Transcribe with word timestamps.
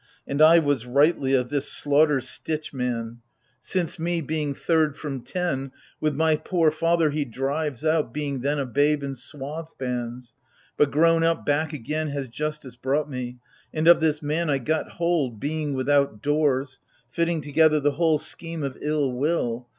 And 0.25 0.41
I 0.41 0.57
was 0.57 0.87
rightly 0.87 1.35
of 1.35 1.51
this 1.51 1.71
slaughter 1.71 2.21
stitch 2.21 2.73
man: 2.73 2.81
I40 2.91 2.91
AGAMEMNON. 2.91 3.17
Since 3.59 3.99
me,— 3.99 4.21
being 4.21 4.55
third 4.55 4.97
from 4.97 5.21
ten,— 5.21 5.71
with 6.01 6.15
my 6.15 6.37
poor 6.37 6.71
father 6.71 7.11
He 7.11 7.23
drives 7.23 7.85
out— 7.85 8.11
being 8.13 8.41
then 8.41 8.57
a 8.57 8.65
babe 8.65 9.03
in 9.03 9.13
swathe 9.13 9.67
bands: 9.77 10.33
But, 10.75 10.89
grown 10.89 11.21
up, 11.21 11.45
back 11.45 11.71
again 11.71 12.07
has 12.07 12.29
justice 12.29 12.77
brought 12.77 13.11
me: 13.11 13.37
And 13.71 13.87
of 13.87 13.99
this 13.99 14.23
man 14.23 14.49
I 14.49 14.57
got 14.57 14.93
hold— 14.93 15.39
being 15.39 15.75
without 15.75 16.23
doors— 16.23 16.79
Fitting 17.15 17.39
together 17.41 17.79
the 17.79 17.91
whole 17.91 18.17
scheme 18.17 18.63
of 18.63 18.79
ill 18.81 19.11
will. 19.11 19.67